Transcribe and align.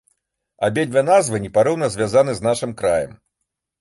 Абедзве 0.67 1.03
назвы 1.09 1.41
непарыўна 1.45 1.91
звязаны 1.97 2.31
з 2.39 2.51
нашым 2.51 2.71
краем. 2.81 3.13